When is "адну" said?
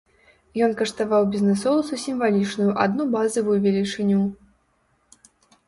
2.87-3.03